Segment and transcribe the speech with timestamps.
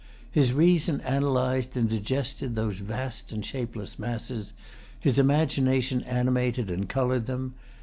[0.31, 4.53] His reason analyzed and digested those vast and shapeless masses;
[4.99, 7.53] his imagination animated and colored them.